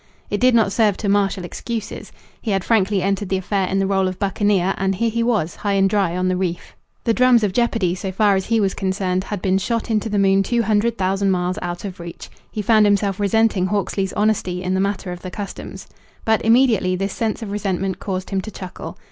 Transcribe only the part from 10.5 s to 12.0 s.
hundred thousand miles out of